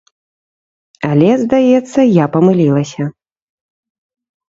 Але, 1.09 1.29
здаецца, 1.43 1.99
я 2.15 2.25
памылілася. 2.39 3.11